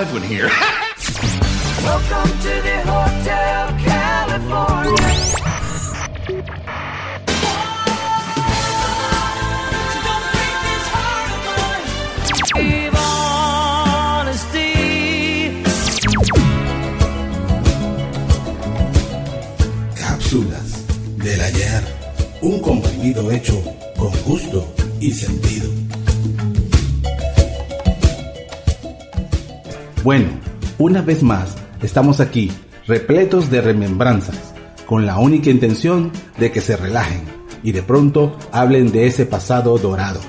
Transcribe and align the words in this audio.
live 0.00 0.12
one 0.12 0.22
here. 0.22 0.48
Welcome 1.88 2.32
to 2.44 2.52
the 2.66 2.78
Hotel 2.90 3.64
California. 3.88 5.08
Cápsulas 19.94 20.70
del 21.24 21.40
ayer. 21.40 21.82
Un 22.42 22.60
comprimido 22.60 23.30
hecho 23.30 23.54
con 23.96 24.12
gusto 24.26 24.74
y 25.00 25.10
sentido. 25.12 25.85
Bueno, 30.06 30.28
una 30.78 31.02
vez 31.02 31.24
más, 31.24 31.56
estamos 31.82 32.20
aquí, 32.20 32.52
repletos 32.86 33.50
de 33.50 33.60
remembranzas, 33.60 34.54
con 34.86 35.04
la 35.04 35.18
única 35.18 35.50
intención 35.50 36.12
de 36.38 36.52
que 36.52 36.60
se 36.60 36.76
relajen 36.76 37.22
y 37.64 37.72
de 37.72 37.82
pronto 37.82 38.38
hablen 38.52 38.92
de 38.92 39.08
ese 39.08 39.26
pasado 39.26 39.76
dorado, 39.78 40.20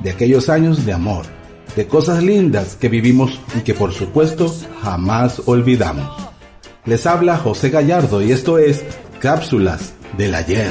de 0.00 0.10
aquellos 0.10 0.48
años 0.48 0.86
de 0.86 0.92
amor, 0.92 1.26
de 1.74 1.88
cosas 1.88 2.22
lindas 2.22 2.76
que 2.76 2.88
vivimos 2.88 3.40
y 3.58 3.62
que 3.62 3.74
por 3.74 3.92
supuesto 3.92 4.54
jamás 4.80 5.42
olvidamos. 5.46 6.08
Les 6.84 7.04
habla 7.04 7.36
José 7.36 7.70
Gallardo 7.70 8.22
y 8.22 8.30
esto 8.30 8.60
es 8.60 8.84
Cápsulas 9.18 9.94
del 10.16 10.36
ayer. 10.36 10.70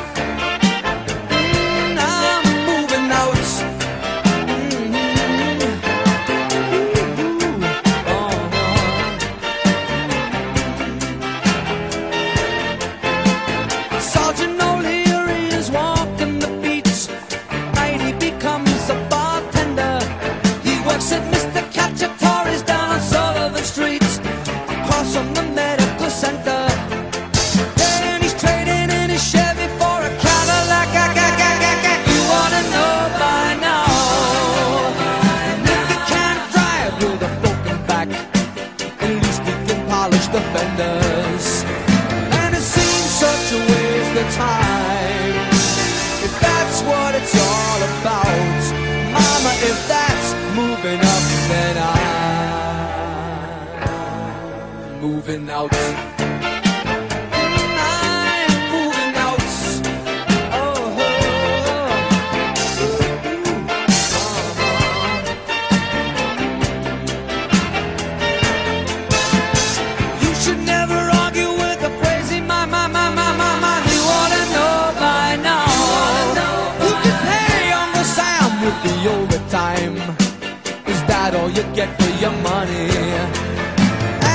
Money? 82.51 82.91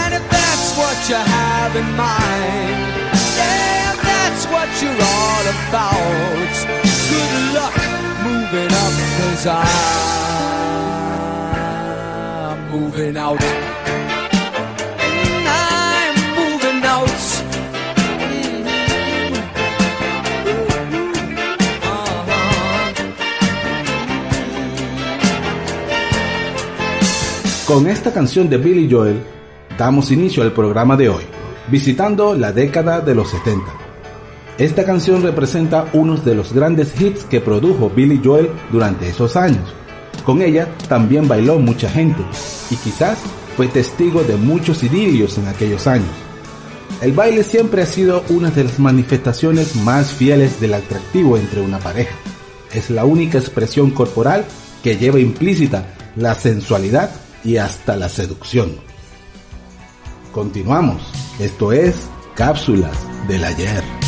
And 0.00 0.10
if 0.18 0.24
that's 0.36 0.68
what 0.80 0.96
you 1.10 1.20
have 1.36 1.72
in 1.82 1.88
mind, 2.06 2.78
yeah, 3.36 3.92
if 3.92 4.00
that's 4.10 4.42
what 4.54 4.68
you're 4.80 5.02
all 5.16 5.46
about. 5.56 6.56
Good 7.12 7.34
luck 7.56 7.76
moving 8.28 8.72
up, 8.84 8.94
cause 9.18 9.44
I'm 9.46 9.80
moving 12.72 13.16
out. 13.16 13.75
Con 27.66 27.88
esta 27.88 28.12
canción 28.12 28.48
de 28.48 28.58
Billy 28.58 28.88
Joel 28.88 29.20
damos 29.76 30.12
inicio 30.12 30.44
al 30.44 30.52
programa 30.52 30.96
de 30.96 31.08
hoy, 31.08 31.24
visitando 31.68 32.32
la 32.36 32.52
década 32.52 33.00
de 33.00 33.12
los 33.12 33.30
70. 33.30 33.66
Esta 34.56 34.84
canción 34.84 35.20
representa 35.20 35.90
uno 35.92 36.16
de 36.16 36.36
los 36.36 36.52
grandes 36.52 36.92
hits 37.00 37.24
que 37.24 37.40
produjo 37.40 37.90
Billy 37.90 38.20
Joel 38.22 38.50
durante 38.70 39.08
esos 39.08 39.34
años. 39.34 39.74
Con 40.24 40.42
ella 40.42 40.68
también 40.88 41.26
bailó 41.26 41.58
mucha 41.58 41.90
gente 41.90 42.22
y 42.70 42.76
quizás 42.76 43.18
fue 43.56 43.66
testigo 43.66 44.22
de 44.22 44.36
muchos 44.36 44.84
idilios 44.84 45.36
en 45.36 45.48
aquellos 45.48 45.88
años. 45.88 46.14
El 47.02 47.14
baile 47.14 47.42
siempre 47.42 47.82
ha 47.82 47.86
sido 47.86 48.22
una 48.28 48.52
de 48.52 48.62
las 48.62 48.78
manifestaciones 48.78 49.74
más 49.74 50.12
fieles 50.12 50.60
del 50.60 50.74
atractivo 50.74 51.36
entre 51.36 51.62
una 51.62 51.80
pareja. 51.80 52.14
Es 52.72 52.90
la 52.90 53.04
única 53.04 53.38
expresión 53.38 53.90
corporal 53.90 54.44
que 54.84 54.96
lleva 54.96 55.18
implícita 55.18 55.84
la 56.14 56.36
sensualidad 56.36 57.10
y 57.46 57.58
hasta 57.58 57.96
la 57.96 58.08
seducción. 58.08 58.76
Continuamos. 60.32 61.00
Esto 61.38 61.72
es 61.72 61.94
Cápsulas 62.34 62.98
del 63.28 63.44
Ayer. 63.44 64.05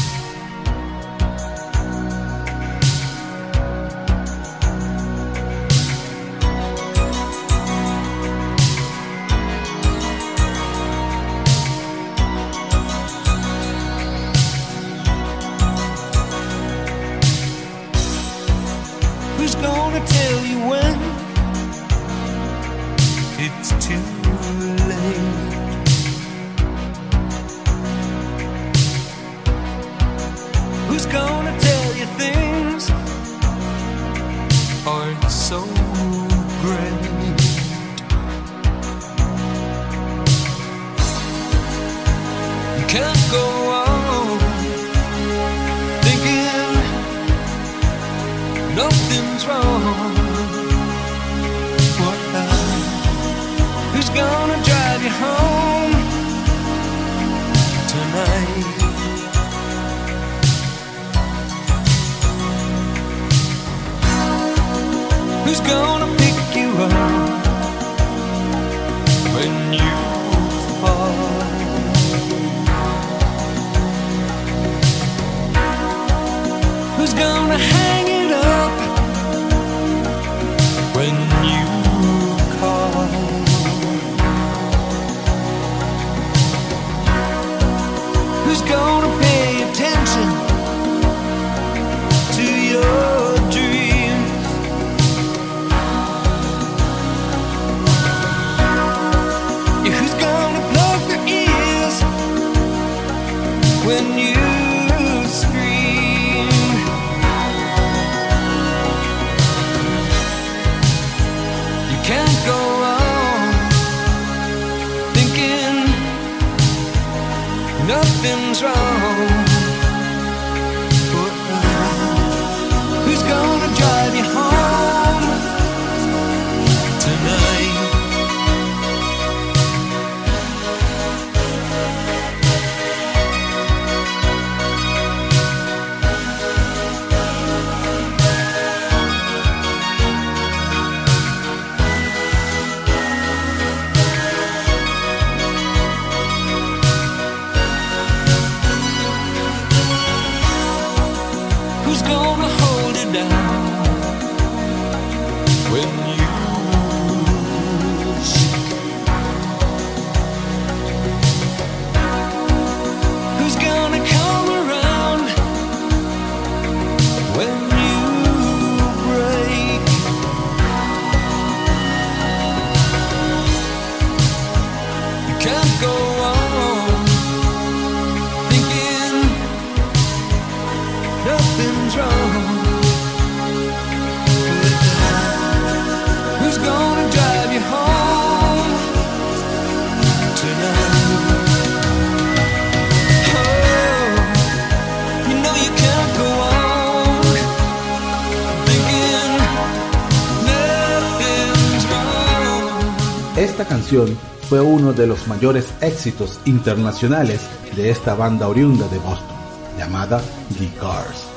mayores 205.39 205.73
éxitos 205.81 206.41
internacionales 206.47 207.41
de 207.77 207.91
esta 207.91 208.17
banda 208.17 208.49
oriunda 208.49 208.89
de 208.89 208.99
Boston, 208.99 209.37
llamada 209.79 210.21
The 210.59 210.69
Cars. 210.81 211.29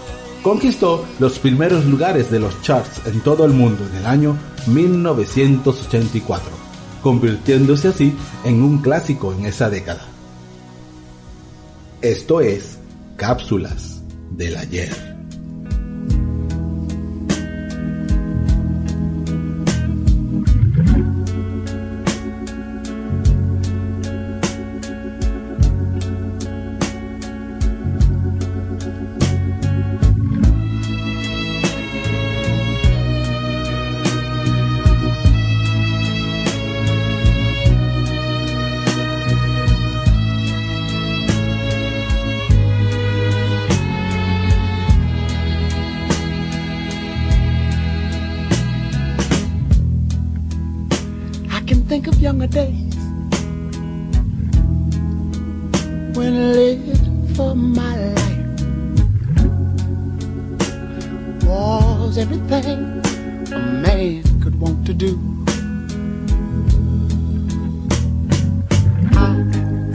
Conquistó 0.41 1.05
los 1.19 1.37
primeros 1.37 1.85
lugares 1.85 2.31
de 2.31 2.39
los 2.39 2.59
charts 2.63 3.05
en 3.05 3.21
todo 3.21 3.45
el 3.45 3.53
mundo 3.53 3.85
en 3.85 3.97
el 3.97 4.07
año 4.07 4.35
1984, 4.65 6.49
convirtiéndose 7.03 7.89
así 7.89 8.15
en 8.43 8.63
un 8.63 8.79
clásico 8.79 9.33
en 9.33 9.45
esa 9.45 9.69
década. 9.69 10.07
Esto 12.01 12.41
es 12.41 12.79
Cápsulas 13.17 14.01
del 14.31 14.57
Ayer. 14.57 15.20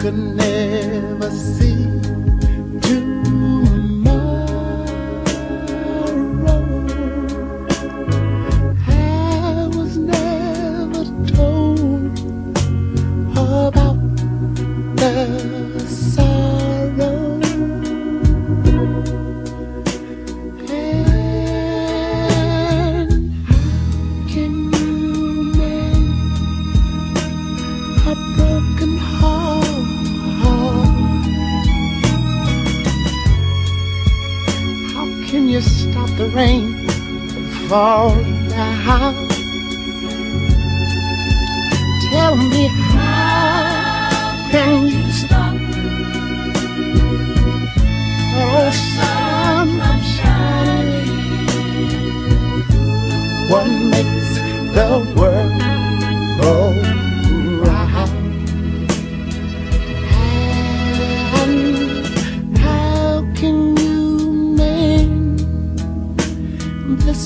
could 0.06 0.36
never 0.36 1.30
see. 1.32 1.75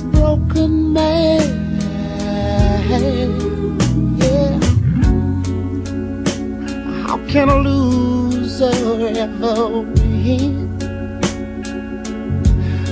Broken 0.03 0.93
man. 0.93 1.43
Yeah. 4.19 4.59
How 7.07 7.19
can 7.29 7.49
a 7.49 7.57
loser 7.57 8.73
ever 9.17 9.81
win? 9.81 10.79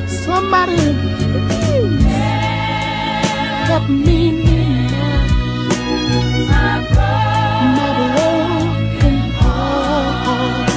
Somebody 0.07 0.77
please 1.49 2.05
help 3.69 3.89
me 3.89 4.45
mend 4.45 4.93
my 6.51 6.75
broken 6.93 9.19
heart 9.39 10.71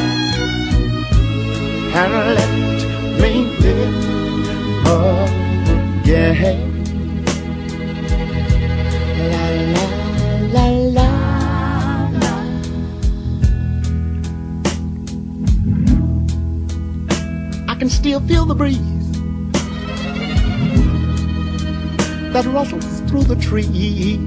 and 1.95 2.13
let 2.35 2.50
I 6.31 6.35
can 17.77 17.89
still 17.89 18.21
feel 18.21 18.45
the 18.45 18.55
breeze 18.55 18.79
that 22.31 22.45
rustles 22.45 23.01
through 23.09 23.23
the 23.23 23.35
trees 23.35 24.17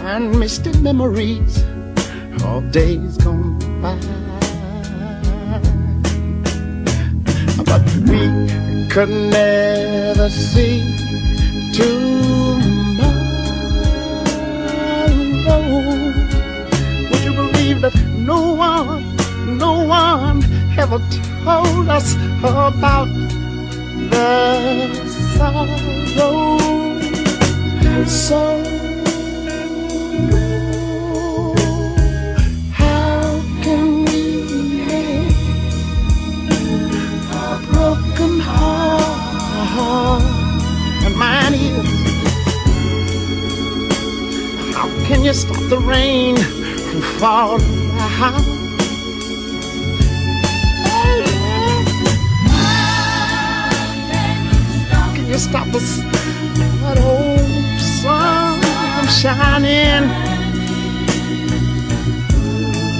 and 0.00 0.40
misty 0.40 0.72
memories 0.78 1.62
of 2.44 2.72
days 2.72 3.18
gone 3.18 3.58
by. 3.82 3.98
But 7.62 7.82
we 8.08 8.65
could 8.96 9.10
never 9.10 10.30
see 10.30 10.80
tomorrow. 11.70 13.12
Would 17.10 17.22
you 17.22 17.32
believe 17.34 17.82
that 17.82 17.94
no 18.16 18.54
one, 18.54 19.04
no 19.58 19.84
one 19.84 20.42
ever 20.78 20.98
told 21.44 21.90
us 21.90 22.14
about 22.14 23.08
the 24.08 25.04
sorrow? 25.36 25.66
So 28.06 28.75
mine 41.26 41.54
is. 41.54 41.90
How 44.76 44.88
can 45.08 45.24
you 45.24 45.34
stop 45.34 45.60
the 45.72 45.78
rain 45.78 46.36
from 46.88 47.00
falling 47.20 47.88
down? 47.98 48.42
Can 55.14 55.26
you 55.26 55.38
stop 55.38 55.66
the 55.72 55.80
s- 55.90 56.02
that 56.82 56.98
old 57.12 57.80
sun 58.02 58.60
from 58.94 59.06
shining? 59.20 60.04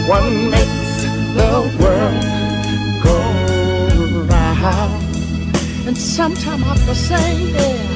What 0.09 0.25
makes 0.55 0.97
the 1.39 1.53
world 1.81 2.25
go 3.07 3.19
round? 4.33 5.03
And 5.87 5.97
sometimes 5.99 6.63
I 6.73 6.75
to 6.89 6.95
say, 7.09 7.29
yeah, 7.57 7.96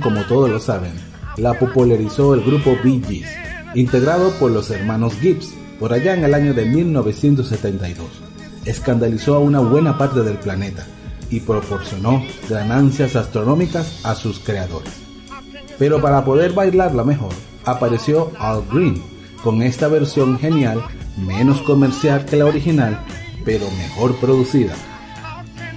como 0.00 0.24
todos 0.24 0.50
lo 0.50 0.60
saben, 0.60 0.92
la 1.38 1.58
popularizó 1.58 2.34
el 2.34 2.42
grupo 2.42 2.76
Bee 2.84 3.00
Gees, 3.02 3.30
integrado 3.74 4.30
por 4.32 4.50
los 4.50 4.70
hermanos 4.70 5.14
Gibbs, 5.14 5.54
por 5.78 5.94
allá 5.94 6.12
en 6.12 6.22
el 6.22 6.34
año 6.34 6.52
de 6.52 6.66
1972. 6.66 8.06
Escandalizó 8.66 9.36
a 9.36 9.38
una 9.38 9.60
buena 9.60 9.96
parte 9.96 10.22
del 10.22 10.36
planeta 10.36 10.86
y 11.30 11.40
proporcionó 11.40 12.22
ganancias 12.50 13.16
astronómicas 13.16 14.04
a 14.04 14.14
sus 14.14 14.40
creadores. 14.40 14.92
Pero 15.78 16.02
para 16.02 16.26
poder 16.26 16.52
bailarla 16.52 17.02
mejor, 17.02 17.32
apareció 17.64 18.32
Al 18.38 18.62
Green 18.70 19.02
con 19.42 19.62
esta 19.62 19.88
versión 19.88 20.38
genial, 20.38 20.84
menos 21.16 21.62
comercial 21.62 22.26
que 22.26 22.36
la 22.36 22.44
original, 22.44 23.00
pero 23.46 23.64
mejor 23.78 24.14
producida. 24.16 24.74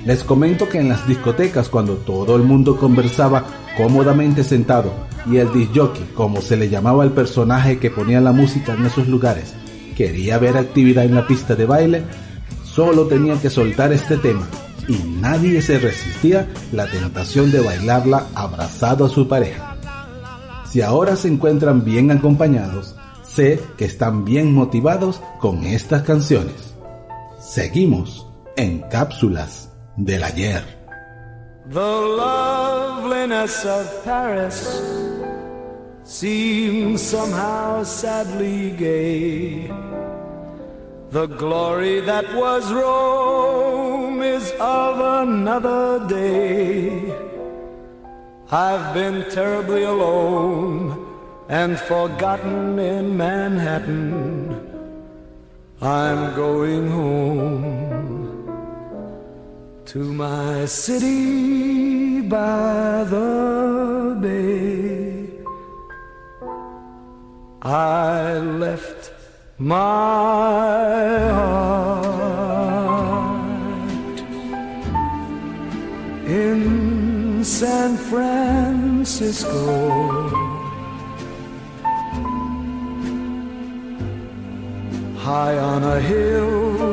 Les 0.06 0.22
comento 0.26 0.68
que 0.68 0.80
en 0.80 0.90
las 0.90 1.08
discotecas 1.08 1.70
cuando 1.70 1.94
todo 1.96 2.36
el 2.36 2.44
mundo 2.44 2.76
conversaba 2.78 3.46
cómodamente 3.78 4.44
sentado 4.44 4.92
y 5.26 5.38
el 5.38 5.54
disc 5.54 5.72
jockey, 5.74 6.04
como 6.14 6.42
se 6.42 6.58
le 6.58 6.68
llamaba 6.68 7.04
al 7.04 7.14
personaje 7.14 7.80
que 7.80 7.90
ponía 7.90 8.20
la 8.20 8.34
música 8.34 8.74
en 8.74 8.86
esos 8.86 9.08
lugares, 9.08 9.54
quería 9.96 10.38
ver 10.40 10.58
actividad 10.58 11.06
en 11.06 11.16
la 11.16 11.26
pista 11.26 11.56
de 11.56 11.66
baile, 11.66 12.04
solo 12.66 13.08
tenía 13.08 13.40
que 13.40 13.50
soltar 13.50 13.94
este 13.94 14.18
tema 14.18 14.46
y 14.90 14.96
nadie 15.22 15.62
se 15.62 15.80
resistía 15.80 16.50
la 16.74 16.86
tentación 16.88 17.50
de 17.52 17.62
bailarla 17.62 18.28
abrazado 18.36 19.06
a 19.06 19.10
su 19.10 19.30
pareja. 19.30 19.78
Si 20.70 20.82
ahora 20.82 21.16
se 21.16 21.30
encuentran 21.30 21.86
bien 21.86 22.12
acompañados, 22.12 22.96
sé 23.24 23.62
que 23.78 23.86
están 23.86 24.26
bien 24.26 24.54
motivados 24.54 25.22
con 25.40 25.64
estas 25.64 26.02
canciones. 26.02 26.74
Seguimos 27.40 28.28
en 28.58 28.82
cápsulas 28.90 29.73
del 29.96 30.24
ayer. 30.24 30.64
The 31.68 31.80
loveliness 31.80 33.66
of 33.66 34.04
Paris 34.04 34.82
seems 36.04 37.02
somehow 37.02 37.84
sadly 37.84 38.72
gay. 38.72 39.68
The 41.12 41.28
glory 41.28 42.00
that 42.02 42.26
was 42.34 42.72
Rome 42.74 44.22
is 44.22 44.52
of 44.60 45.00
another 45.28 46.06
day. 46.08 47.14
I've 48.52 48.94
been 48.94 49.30
terribly 49.30 49.84
alone 49.84 51.00
and 51.50 51.80
forgotten 51.80 52.80
in 52.80 53.16
Manhattan. 53.16 54.60
I'm 55.82 56.36
going 56.36 56.90
home 56.90 57.83
to 59.94 60.12
my 60.12 60.66
city 60.66 62.22
by 62.22 63.04
the 63.04 64.18
bay. 64.20 65.30
I 67.62 68.40
left 68.64 69.12
my 69.60 71.30
heart 71.38 72.10
in 76.26 77.44
San 77.44 77.96
Francisco. 77.96 79.52
High 85.18 85.58
on 85.60 85.84
a 85.84 86.02
hill 86.02 86.93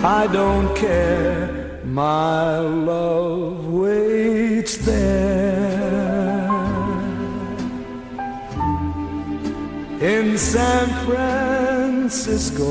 I 0.00 0.28
don't 0.28 0.72
care, 0.76 1.80
my 1.84 2.58
love 2.60 3.66
waits 3.66 4.78
there. 4.86 5.98
In 10.00 10.38
San 10.38 10.88
Francisco. 11.04 12.64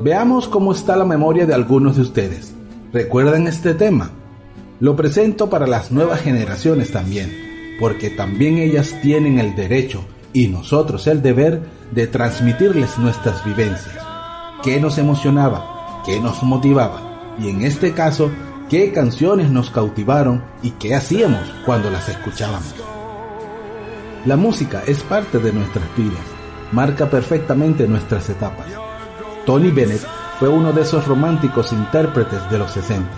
Veamos 0.00 0.46
cómo 0.46 0.72
está 0.72 0.94
la 0.94 1.06
memoria 1.06 1.46
de 1.46 1.54
algunos 1.54 1.96
de 1.96 2.02
ustedes. 2.02 2.52
¿Recuerdan 2.92 3.46
este 3.46 3.72
tema? 3.72 4.10
Lo 4.78 4.94
presento 4.94 5.48
para 5.48 5.66
las 5.66 5.90
nuevas 5.90 6.20
generaciones 6.20 6.92
también, 6.92 7.32
porque 7.80 8.10
también 8.10 8.58
ellas 8.58 8.94
tienen 9.00 9.38
el 9.38 9.56
derecho 9.56 10.04
y 10.32 10.48
nosotros 10.48 11.06
el 11.06 11.22
deber 11.22 11.62
de 11.92 12.06
transmitirles 12.06 12.98
nuestras 12.98 13.44
vivencias. 13.44 13.96
¿Qué 14.62 14.80
nos 14.80 14.98
emocionaba? 14.98 16.02
¿Qué 16.04 16.20
nos 16.20 16.42
motivaba? 16.42 17.34
Y 17.38 17.48
en 17.48 17.62
este 17.62 17.92
caso, 17.92 18.30
¿qué 18.68 18.92
canciones 18.92 19.50
nos 19.50 19.70
cautivaron 19.70 20.42
y 20.62 20.72
qué 20.72 20.94
hacíamos 20.94 21.42
cuando 21.64 21.90
las 21.90 22.08
escuchábamos? 22.08 22.74
La 24.26 24.36
música 24.36 24.82
es 24.86 25.02
parte 25.02 25.38
de 25.38 25.52
nuestras 25.52 25.84
vidas, 25.96 26.24
marca 26.72 27.08
perfectamente 27.08 27.86
nuestras 27.86 28.28
etapas. 28.28 28.66
Tony 29.46 29.70
Bennett 29.70 30.04
fue 30.38 30.48
uno 30.48 30.72
de 30.72 30.82
esos 30.82 31.06
románticos 31.06 31.72
intérpretes 31.72 32.50
de 32.50 32.58
los 32.58 32.72
60. 32.72 33.08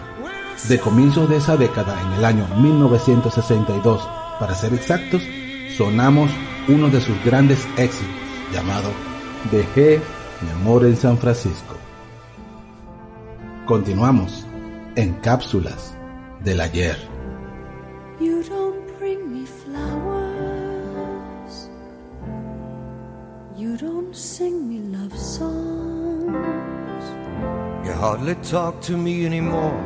De 0.69 0.79
comienzos 0.79 1.29
de 1.29 1.39
esa 1.39 1.57
década, 1.57 2.01
en 2.03 2.13
el 2.13 2.25
año 2.25 2.47
1962, 2.59 4.07
para 4.39 4.55
ser 4.55 4.75
exactos, 4.75 5.23
sonamos 5.77 6.31
uno 6.71 6.89
de 6.89 7.01
sus 7.01 7.23
grandes 7.25 7.67
éxitos, 7.77 8.15
llamado 8.53 8.91
Dejé 9.51 10.01
mi 10.41 10.51
amor 10.51 10.85
en 10.85 10.97
San 10.97 11.19
Francisco. 11.19 11.75
Continuamos 13.67 14.47
en 14.95 15.15
cápsulas 15.15 15.95
del 16.45 16.61
ayer. 16.61 16.97
You 18.21 18.43
don't 18.45 18.99
bring 18.99 19.33
me 19.33 19.47
flowers. 19.47 19.91
You 23.57 23.77
don't 23.77 24.15
sing 24.15 24.69
me 24.69 24.97
love 24.97 25.17
songs. 25.17 27.05
You 27.85 27.93
hardly 27.93 28.37
talk 28.37 28.81
to 28.83 28.97
me 28.97 29.27
anymore 29.27 29.83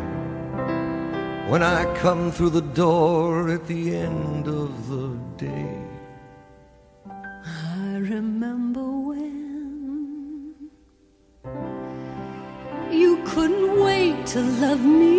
when 1.48 1.62
I 1.62 1.86
come 2.02 2.30
through 2.30 2.50
the 2.50 2.66
door 2.74 3.50
at 3.50 3.66
the 3.66 3.96
end 3.96 4.48
of 4.48 4.70
the 4.88 5.16
day. 5.38 5.93
To 14.34 14.40
love 14.40 14.84
me. 14.84 15.14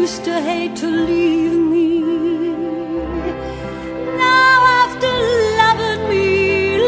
Used 0.00 0.24
to 0.24 0.40
hate 0.40 0.74
to 0.74 0.88
leave 0.88 1.52
me. 1.52 2.00
Now 4.26 4.56
after 4.82 5.12
loving 5.62 6.02
me 6.08 6.26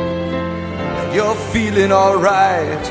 and 0.99 1.09
you're 1.15 1.41
feeling 1.53 1.91
alright. 1.93 2.83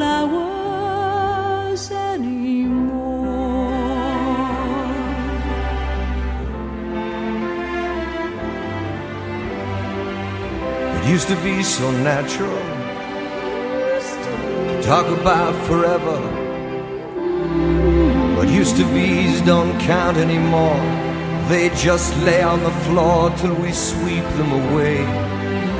Flowers 0.00 1.90
anymore. 1.90 3.20
It 10.96 11.04
used 11.06 11.28
to 11.28 11.36
be 11.44 11.62
so 11.62 11.90
natural. 12.10 12.62
To 14.64 14.82
talk 14.82 15.06
about 15.20 15.54
forever. 15.66 16.18
What 18.36 18.48
used 18.48 18.76
to 18.78 18.84
be's 18.94 19.42
don't 19.42 19.78
count 19.80 20.16
anymore. 20.16 20.80
They 21.50 21.68
just 21.88 22.16
lay 22.24 22.42
on 22.42 22.60
the 22.62 22.74
floor 22.84 23.28
till 23.40 23.54
we 23.54 23.70
sweep 23.72 24.26
them 24.38 24.50
away. 24.62 24.96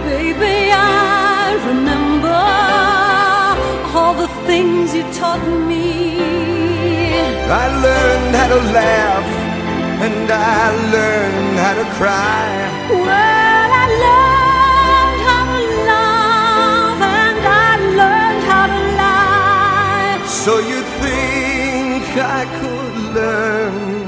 Baby, 0.04 0.56
I 0.72 1.56
remember 1.70 2.99
all 3.94 4.14
the 4.14 4.29
things 4.46 4.94
you 4.94 5.03
taught 5.12 5.44
me. 5.68 6.18
I 7.50 7.66
learned 7.87 8.35
how 8.37 8.48
to 8.48 8.61
laugh 8.81 9.29
and 10.07 10.31
I 10.31 10.70
learned 10.96 11.59
how 11.59 11.74
to 11.81 11.87
cry. 11.98 12.46
Well, 12.90 13.70
I 13.83 13.87
learned 14.07 15.20
how 15.29 15.42
to 15.55 15.62
love 15.92 17.00
and 17.22 17.40
I 17.66 17.72
learned 18.00 18.42
how 18.50 18.64
to 18.74 18.81
lie. 19.03 20.26
So 20.26 20.53
you 20.59 20.81
think 21.03 22.05
I 22.16 22.42
could 22.59 22.94
learn 23.14 23.99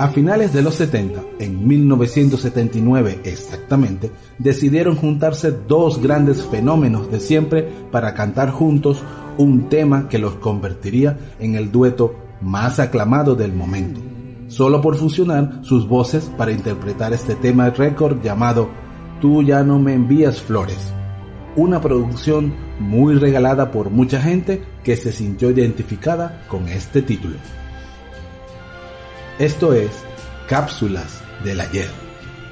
A 0.00 0.08
finales 0.10 0.52
de 0.52 0.62
los 0.62 0.76
70, 0.76 1.22
en 1.40 1.66
1979 1.66 3.18
exactamente, 3.24 4.12
decidieron 4.38 4.94
juntarse 4.94 5.50
dos 5.50 6.00
grandes 6.00 6.44
fenómenos 6.44 7.10
de 7.10 7.18
siempre 7.18 7.68
para 7.90 8.14
cantar 8.14 8.52
juntos 8.52 9.02
un 9.38 9.68
tema 9.68 10.08
que 10.08 10.20
los 10.20 10.34
convertiría 10.34 11.18
en 11.40 11.56
el 11.56 11.72
dueto 11.72 12.14
más 12.40 12.78
aclamado 12.78 13.34
del 13.34 13.52
momento, 13.52 14.00
solo 14.46 14.80
por 14.80 14.96
fusionar 14.96 15.60
sus 15.62 15.88
voces 15.88 16.30
para 16.38 16.52
interpretar 16.52 17.12
este 17.12 17.34
tema 17.34 17.70
récord 17.70 18.22
llamado 18.22 18.68
Tú 19.20 19.42
ya 19.42 19.64
no 19.64 19.80
me 19.80 19.94
envías 19.94 20.40
flores, 20.40 20.92
una 21.58 21.80
producción 21.80 22.54
muy 22.78 23.16
regalada 23.16 23.72
por 23.72 23.90
mucha 23.90 24.22
gente 24.22 24.62
que 24.84 24.96
se 24.96 25.10
sintió 25.10 25.50
identificada 25.50 26.44
con 26.46 26.68
este 26.68 27.02
título. 27.02 27.36
Esto 29.40 29.74
es 29.74 29.90
Cápsulas 30.48 31.20
del 31.42 31.60
Ayer, 31.60 31.90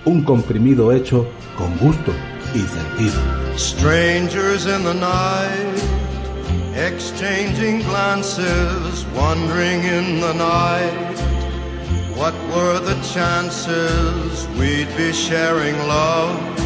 un 0.05 0.25
comprimido 0.25 0.90
hecho 0.90 1.29
con 1.57 1.79
gusto 1.79 2.12
y 2.53 2.59
sentido. 2.59 3.14
Strangers 3.57 4.66
in 4.66 4.83
the 4.83 4.95
night, 4.95 5.79
exchanging 6.75 7.83
glances, 7.83 9.07
wandering 9.14 9.85
in 9.85 10.21
the 10.21 10.35
night. 10.35 11.16
What 12.16 12.35
were 12.53 12.81
the 12.81 13.01
chances 13.14 14.49
we'd 14.59 14.88
be 14.97 15.12
sharing 15.12 15.77
love 15.87 16.65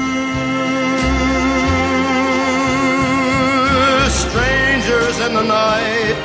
Strangers 4.29 5.19
in 5.25 5.33
the 5.33 5.43
night, 5.43 6.21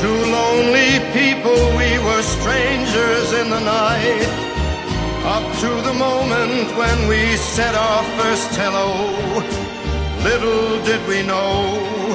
two 0.00 0.18
lonely 0.38 1.00
people, 1.18 1.58
we 1.80 1.90
were 2.06 2.22
strangers 2.22 3.32
in 3.40 3.50
the 3.50 3.60
night. 3.60 4.28
Up 5.24 5.46
to 5.62 5.70
the 5.88 5.94
moment 5.94 6.68
when 6.76 7.08
we 7.08 7.36
said 7.36 7.74
our 7.74 8.04
first 8.18 8.50
hello, 8.60 8.90
little 10.22 10.84
did 10.84 11.02
we 11.08 11.22
know. 11.22 12.06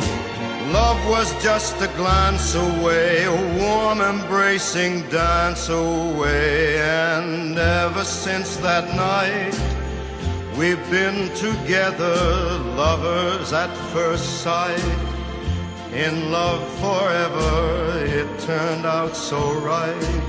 Love 0.71 1.01
was 1.09 1.29
just 1.43 1.75
a 1.81 1.87
glance 1.97 2.55
away, 2.55 3.25
a 3.25 3.35
warm 3.59 3.99
embracing 3.99 5.01
dance 5.09 5.67
away. 5.67 6.77
And 6.77 7.57
ever 7.57 8.05
since 8.05 8.55
that 8.57 8.87
night, 8.95 9.70
we've 10.57 10.83
been 10.89 11.29
together, 11.35 12.15
lovers 12.75 13.53
at 13.53 13.71
first 13.93 14.41
sight. 14.43 14.83
In 15.93 16.31
love 16.31 16.61
forever, 16.79 18.05
it 18.05 18.27
turned 18.39 18.85
out 18.85 19.15
so 19.15 19.39
right 19.59 20.21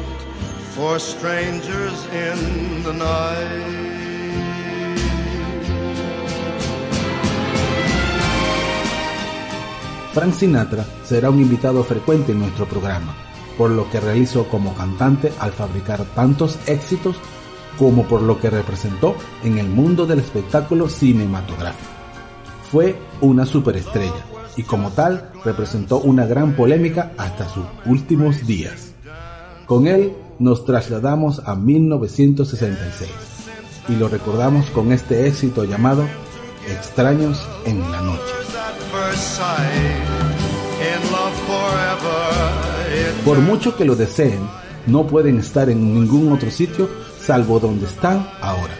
for 0.74 0.98
strangers 0.98 2.04
in 2.06 2.82
the 2.82 2.92
night. 2.92 3.82
Frank 10.12 10.34
Sinatra 10.34 10.84
será 11.04 11.30
un 11.30 11.40
invitado 11.40 11.82
frecuente 11.84 12.32
en 12.32 12.40
nuestro 12.40 12.66
programa, 12.66 13.14
por 13.56 13.70
lo 13.70 13.88
que 13.88 13.98
realizó 13.98 14.46
como 14.48 14.74
cantante 14.74 15.32
al 15.38 15.52
fabricar 15.52 16.04
tantos 16.14 16.58
éxitos 16.66 17.16
como 17.78 18.04
por 18.04 18.22
lo 18.22 18.40
que 18.40 18.50
representó 18.50 19.14
en 19.42 19.58
el 19.58 19.68
mundo 19.68 20.06
del 20.06 20.20
espectáculo 20.20 20.88
cinematográfico. 20.88 21.90
Fue 22.70 22.96
una 23.20 23.46
superestrella 23.46 24.24
y 24.56 24.62
como 24.62 24.90
tal 24.90 25.30
representó 25.44 25.98
una 25.98 26.26
gran 26.26 26.54
polémica 26.54 27.12
hasta 27.16 27.48
sus 27.48 27.64
últimos 27.86 28.46
días. 28.46 28.92
Con 29.66 29.86
él 29.86 30.12
nos 30.38 30.64
trasladamos 30.64 31.42
a 31.46 31.54
1966 31.54 33.10
y 33.88 33.96
lo 33.96 34.08
recordamos 34.08 34.66
con 34.70 34.92
este 34.92 35.26
éxito 35.26 35.64
llamado 35.64 36.04
Extraños 36.68 37.46
en 37.64 37.80
la 37.90 38.00
Noche. 38.00 38.32
Por 43.24 43.38
mucho 43.38 43.76
que 43.76 43.84
lo 43.84 43.96
deseen, 43.96 44.40
no 44.86 45.06
pueden 45.06 45.38
estar 45.38 45.70
en 45.70 45.94
ningún 45.94 46.32
otro 46.32 46.50
sitio 46.50 46.88
salvo 47.24 47.60
donde 47.60 47.86
están 47.86 48.28
ahora. 48.40 48.74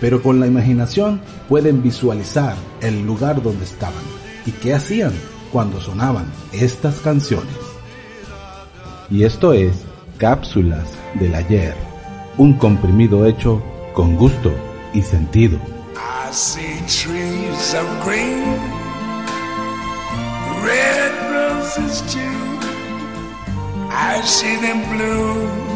Pero 0.00 0.22
con 0.22 0.40
la 0.40 0.46
imaginación 0.46 1.20
pueden 1.48 1.82
visualizar 1.82 2.54
el 2.80 3.06
lugar 3.06 3.42
donde 3.42 3.64
estaban 3.64 4.02
y 4.44 4.50
qué 4.52 4.74
hacían 4.74 5.12
cuando 5.52 5.80
sonaban 5.80 6.26
estas 6.52 7.00
canciones. 7.00 7.56
Y 9.10 9.24
esto 9.24 9.52
es 9.52 9.84
Cápsulas 10.18 10.88
del 11.14 11.34
Ayer, 11.34 11.74
un 12.36 12.54
comprimido 12.54 13.26
hecho 13.26 13.62
con 13.94 14.16
gusto 14.16 14.52
y 14.92 15.02
sentido. 15.02 15.58
I 15.94 16.32
see 16.32 16.80
trees 16.86 17.74
of 17.74 18.04
green, 18.04 18.44
red 20.62 21.12
roses. 21.32 22.02
I 23.88 24.20
see 24.22 24.56
them 24.56 24.82
bloom 24.90 25.75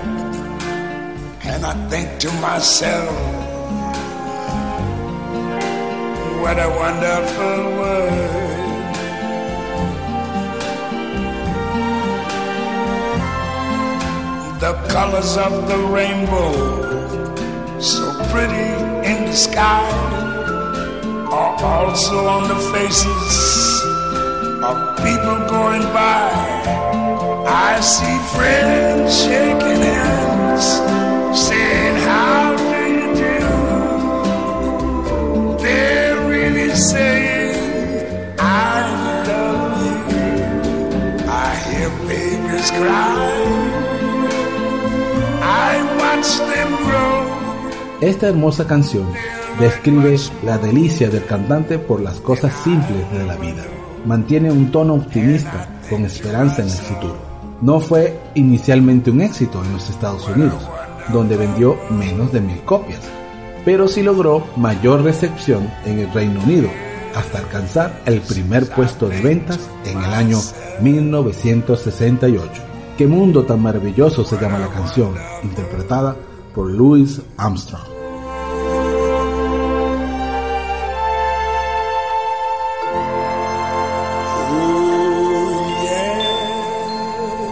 and 1.63 1.65
I 1.65 1.89
think 1.89 2.19
to 2.21 2.31
myself, 2.41 3.15
what 6.41 6.57
a 6.57 6.69
wonderful 6.69 7.59
world. 7.77 8.41
The 14.59 14.73
colors 14.89 15.37
of 15.37 15.67
the 15.67 15.77
rainbow, 15.77 16.53
so 17.79 18.11
pretty 18.31 18.69
in 19.07 19.25
the 19.25 19.33
sky 19.33 19.87
are 21.31 21.63
also 21.63 22.27
on 22.27 22.47
the 22.47 22.59
faces 22.73 23.83
of 24.63 24.97
people 24.97 25.39
going 25.47 25.83
by. 25.93 26.31
I 27.47 27.79
see 27.81 28.17
friends 28.35 29.23
shaking 29.23 29.81
hands, 29.81 31.00
Esta 48.01 48.27
hermosa 48.27 48.67
canción 48.67 49.07
describe 49.59 50.17
la 50.43 50.57
delicia 50.57 51.09
del 51.09 51.23
cantante 51.25 51.79
por 51.79 52.01
las 52.01 52.19
cosas 52.19 52.53
simples 52.63 53.09
de 53.11 53.25
la 53.25 53.35
vida. 53.37 53.63
Mantiene 54.05 54.51
un 54.51 54.71
tono 54.71 54.95
optimista 54.95 55.69
con 55.89 56.03
esperanza 56.03 56.61
en 56.61 56.67
el 56.67 56.73
futuro. 56.73 57.15
No 57.61 57.79
fue 57.79 58.19
inicialmente 58.35 59.11
un 59.11 59.21
éxito 59.21 59.63
en 59.63 59.73
los 59.73 59.89
Estados 59.89 60.27
Unidos, 60.27 60.67
donde 61.09 61.37
vendió 61.37 61.77
menos 61.89 62.31
de 62.31 62.41
mil 62.41 62.59
copias, 62.61 63.01
pero 63.65 63.87
sí 63.87 64.01
logró 64.03 64.45
mayor 64.55 65.03
recepción 65.03 65.71
en 65.85 65.99
el 65.99 66.13
Reino 66.13 66.41
Unido, 66.41 66.69
hasta 67.15 67.39
alcanzar 67.39 68.01
el 68.05 68.21
primer 68.21 68.67
puesto 68.69 69.09
de 69.09 69.21
ventas 69.21 69.59
en 69.85 69.97
el 69.97 70.13
año 70.13 70.37
1968. 70.81 72.49
¿Qué 72.97 73.07
mundo 73.07 73.43
tan 73.43 73.61
maravilloso 73.61 74.23
se 74.23 74.39
llama 74.39 74.59
la 74.59 74.69
canción, 74.69 75.15
interpretada 75.43 76.15
por 76.53 76.69
Louis 76.69 77.21
Armstrong? 77.37 77.81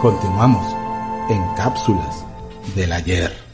Continuamos 0.00 0.64
en 1.28 1.44
cápsulas 1.56 2.24
del 2.74 2.92
ayer. 2.92 3.49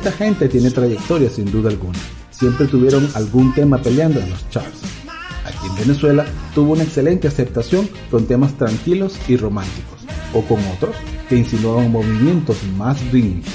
Esta 0.00 0.12
gente 0.12 0.48
tiene 0.48 0.70
trayectoria 0.70 1.28
sin 1.28 1.52
duda 1.52 1.68
alguna. 1.68 1.98
Siempre 2.30 2.66
tuvieron 2.66 3.06
algún 3.12 3.54
tema 3.54 3.82
peleando 3.82 4.18
en 4.18 4.30
los 4.30 4.48
charts. 4.48 4.80
Aquí 5.44 5.66
en 5.66 5.74
Venezuela 5.76 6.24
tuvo 6.54 6.72
una 6.72 6.84
excelente 6.84 7.28
aceptación 7.28 7.86
con 8.10 8.24
temas 8.24 8.56
tranquilos 8.56 9.18
y 9.28 9.36
románticos, 9.36 10.00
o 10.32 10.40
con 10.40 10.58
otros 10.68 10.96
que 11.28 11.36
insinuaban 11.36 11.92
movimientos 11.92 12.56
más 12.78 12.98
rítmicos. 13.12 13.52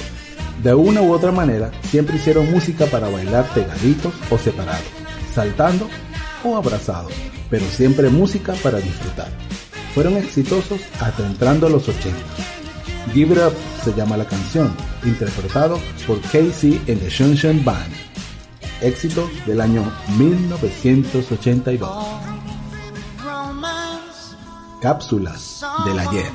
De 0.62 0.75
una 0.75 1.01
u 1.01 1.13
otra 1.13 1.31
manera, 1.31 1.71
siempre 1.89 2.17
hicieron 2.17 2.51
música 2.51 2.86
para 2.86 3.10
bailar 3.10 3.51
pegaditos 3.55 4.13
o 4.29 4.38
separados, 4.38 4.86
saltando 5.34 5.89
o 6.43 6.58
abrazados, 6.58 7.12
pero 7.49 7.65
siempre 7.65 8.12
música 8.12 8.53
para 8.62 8.77
disfrutar. 8.77 9.31
Fueron 9.95 10.15
exitosos 10.15 10.79
hasta 10.99 11.25
entrando 11.25 11.65
a 11.65 11.71
los 11.71 11.89
80. 11.89 12.35
Give 13.13 13.33
It 13.33 13.39
Up 13.41 13.53
se 13.83 13.93
llama 13.93 14.17
la 14.17 14.25
canción, 14.25 14.75
interpretado 15.03 15.79
por 16.05 16.19
Casey 16.21 16.81
en 16.87 16.99
The 16.99 17.09
Sunshine 17.09 17.63
Band. 17.63 17.93
Éxito 18.81 19.29
del 19.45 19.61
año 19.61 19.83
1982. 20.17 21.89
Cápsulas 24.81 25.65
del 25.85 25.99
ayer. 25.99 26.31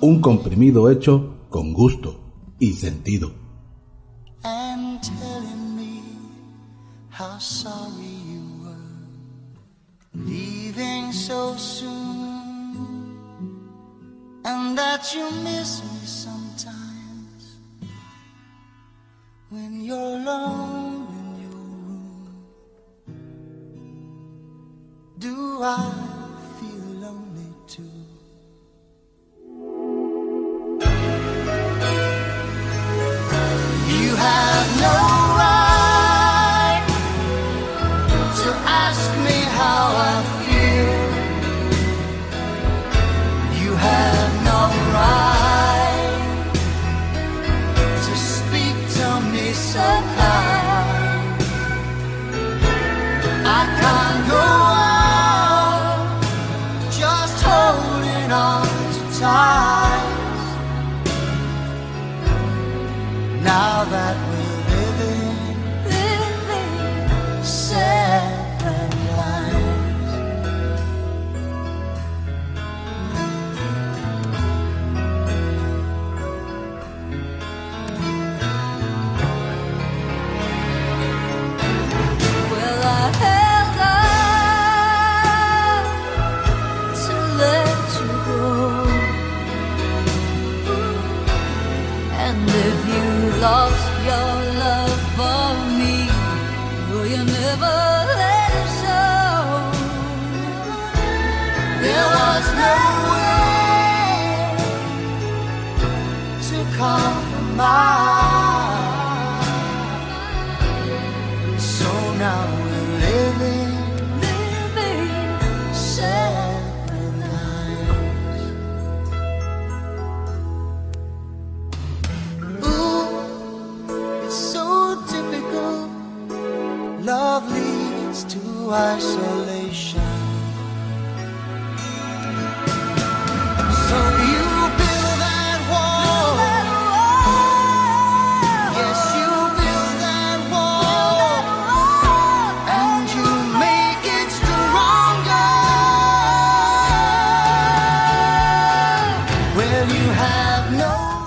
Un 0.00 0.20
comprimido 0.20 0.90
hecho 0.90 1.46
con 1.50 1.72
gusto 1.72 2.20
y 2.58 2.72
sentido. 2.72 3.32
telling 11.50 12.17
and 14.48 14.78
that 14.78 15.14
you 15.14 15.30
miss 15.44 15.82
me 15.82 15.97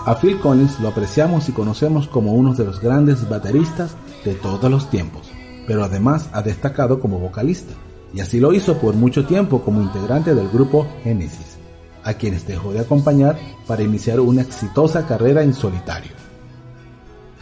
A 0.05 0.17
Phil 0.21 0.39
Collins 0.39 0.79
lo 0.79 0.89
apreciamos 0.89 1.49
y 1.49 1.51
conocemos 1.51 2.07
como 2.07 2.33
uno 2.33 2.53
de 2.53 2.63
los 2.63 2.79
grandes 2.79 3.27
bateristas 3.27 3.95
de 4.23 4.35
todos 4.35 4.69
los 4.69 4.89
tiempos, 4.89 5.31
pero 5.65 5.83
además 5.83 6.29
ha 6.31 6.43
destacado 6.43 6.99
como 6.99 7.19
vocalista, 7.19 7.73
y 8.13 8.19
así 8.19 8.39
lo 8.39 8.53
hizo 8.53 8.77
por 8.77 8.93
mucho 8.93 9.25
tiempo 9.25 9.61
como 9.61 9.81
integrante 9.81 10.35
del 10.35 10.49
grupo 10.49 10.87
Genesis, 11.03 11.57
a 12.03 12.13
quienes 12.13 12.45
dejó 12.45 12.71
de 12.71 12.81
acompañar 12.81 13.39
para 13.65 13.81
iniciar 13.81 14.19
una 14.19 14.43
exitosa 14.43 15.07
carrera 15.07 15.41
en 15.41 15.55
solitario. 15.55 16.11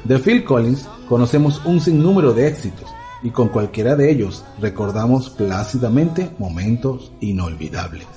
De 0.05 0.19
Phil 0.19 0.45
Collins 0.45 0.87
conocemos 1.09 1.61
un 1.65 1.81
sinnúmero 1.81 2.33
de 2.33 2.47
éxitos, 2.47 2.87
y 3.23 3.31
con 3.31 3.49
cualquiera 3.49 3.97
de 3.97 4.09
ellos 4.09 4.45
recordamos 4.61 5.29
plácidamente 5.29 6.31
momentos 6.39 7.11
inolvidables. 7.19 8.07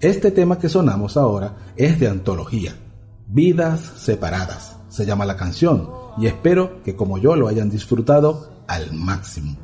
Este 0.00 0.30
tema 0.30 0.58
que 0.58 0.68
sonamos 0.68 1.16
ahora 1.16 1.56
es 1.76 1.98
de 1.98 2.08
antología, 2.08 2.74
Vidas 3.26 3.80
Separadas, 3.80 4.76
se 4.88 5.06
llama 5.06 5.24
la 5.24 5.36
canción, 5.36 5.88
y 6.18 6.26
espero 6.26 6.82
que 6.82 6.94
como 6.94 7.18
yo 7.18 7.36
lo 7.36 7.48
hayan 7.48 7.70
disfrutado 7.70 8.50
al 8.68 8.92
máximo. 8.92 9.56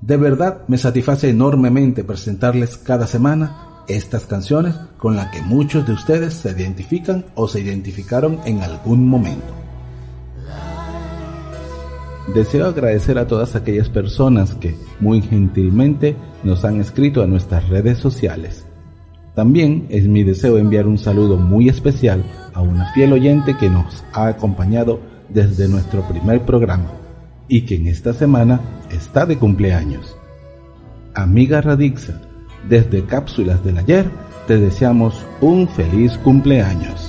De 0.00 0.16
verdad 0.16 0.62
me 0.68 0.78
satisface 0.78 1.28
enormemente 1.28 2.04
presentarles 2.04 2.78
cada 2.78 3.06
semana 3.06 3.84
estas 3.88 4.26
canciones 4.26 4.74
con 4.96 5.16
las 5.16 5.28
que 5.28 5.42
muchos 5.42 5.86
de 5.86 5.92
ustedes 5.92 6.34
se 6.34 6.50
identifican 6.50 7.26
o 7.34 7.48
se 7.48 7.60
identificaron 7.60 8.40
en 8.44 8.62
algún 8.62 9.06
momento. 9.06 9.54
Deseo 12.34 12.66
agradecer 12.66 13.18
a 13.18 13.26
todas 13.26 13.56
aquellas 13.56 13.88
personas 13.88 14.54
que 14.54 14.76
muy 15.00 15.22
gentilmente 15.22 16.16
nos 16.44 16.64
han 16.64 16.80
escrito 16.80 17.22
a 17.22 17.26
nuestras 17.26 17.68
redes 17.68 17.98
sociales. 17.98 18.67
También 19.38 19.86
es 19.88 20.08
mi 20.08 20.24
deseo 20.24 20.58
enviar 20.58 20.88
un 20.88 20.98
saludo 20.98 21.36
muy 21.36 21.68
especial 21.68 22.24
a 22.54 22.60
una 22.60 22.92
fiel 22.92 23.12
oyente 23.12 23.56
que 23.56 23.70
nos 23.70 24.02
ha 24.12 24.26
acompañado 24.26 24.98
desde 25.28 25.68
nuestro 25.68 26.02
primer 26.08 26.44
programa 26.44 26.90
y 27.46 27.60
que 27.60 27.76
en 27.76 27.86
esta 27.86 28.12
semana 28.12 28.60
está 28.90 29.26
de 29.26 29.38
cumpleaños. 29.38 30.16
Amiga 31.14 31.60
Radixa, 31.60 32.20
desde 32.68 33.04
Cápsulas 33.04 33.62
del 33.62 33.78
Ayer 33.78 34.06
te 34.48 34.58
deseamos 34.58 35.24
un 35.40 35.68
feliz 35.68 36.18
cumpleaños. 36.18 37.08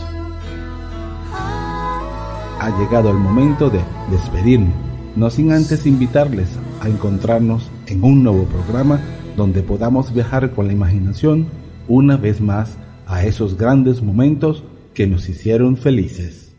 Ha 2.60 2.80
llegado 2.80 3.10
el 3.10 3.18
momento 3.18 3.72
de 3.72 3.80
despedirme, 4.12 4.72
no 5.16 5.32
sin 5.32 5.52
antes 5.52 5.88
invitarles 5.88 6.50
a 6.80 6.90
encontrarnos 6.90 7.72
en 7.88 8.04
un 8.04 8.24
nuevo 8.24 8.44
programa 8.44 9.00
donde 9.36 9.64
podamos 9.64 10.14
viajar 10.14 10.52
con 10.52 10.68
la 10.68 10.74
imaginación 10.74 11.48
una 11.90 12.16
vez 12.16 12.40
más 12.40 12.78
a 13.06 13.26
esos 13.26 13.58
grandes 13.58 14.02
momentos 14.02 14.64
que 14.94 15.08
nos 15.08 15.28
hicieron 15.28 15.76
felices. 15.76 16.56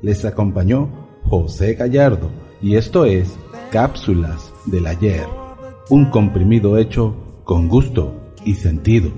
Les 0.00 0.24
acompañó 0.24 0.88
José 1.24 1.74
Gallardo 1.74 2.30
y 2.62 2.76
esto 2.76 3.04
es 3.04 3.36
Cápsulas 3.70 4.52
del 4.66 4.86
Ayer, 4.86 5.26
un 5.90 6.06
comprimido 6.06 6.78
hecho 6.78 7.14
con 7.44 7.68
gusto 7.68 8.14
y 8.44 8.54
sentido. 8.54 9.10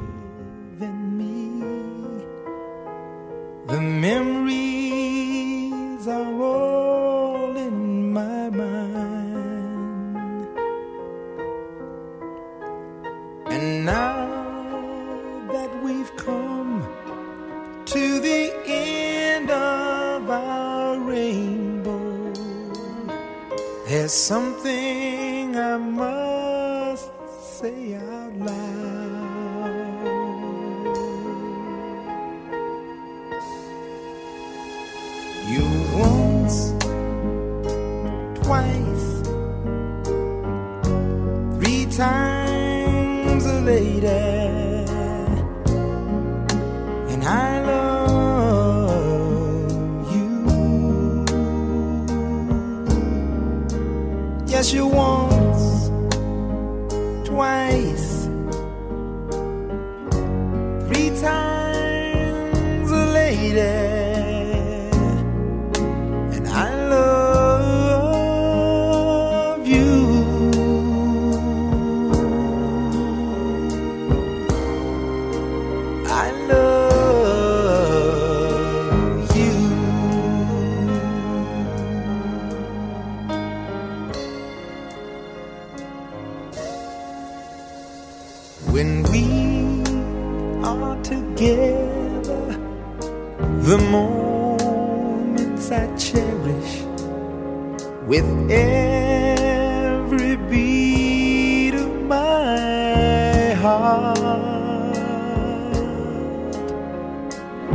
heart 103.94 104.94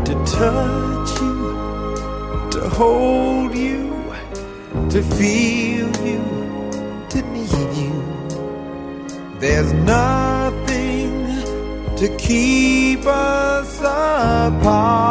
to 0.06 0.14
touch 0.38 1.12
you, 1.22 1.38
to 2.52 2.70
hold 2.70 3.56
you, 3.56 4.14
to 4.90 5.02
feel 5.18 5.90
you, 6.06 6.24
to 7.10 7.22
need 7.34 7.72
you. 7.82 7.96
There's 9.40 9.72
nothing 9.74 11.12
to 11.98 12.08
keep 12.18 13.06
us 13.06 13.80
apart. 13.80 15.09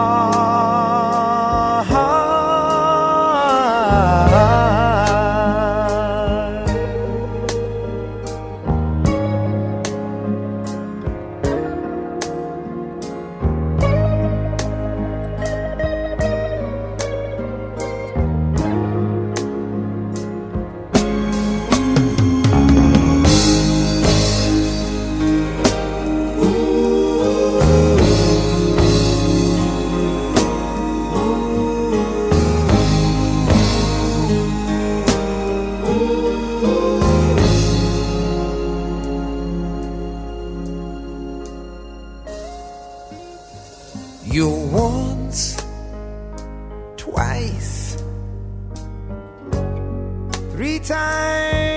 Three 50.59 50.81
times. 50.81 51.68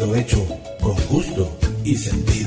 sido 0.00 0.16
hecho 0.16 0.46
con 0.80 0.96
gusto 1.10 1.58
y 1.84 1.94
sentido. 1.94 2.39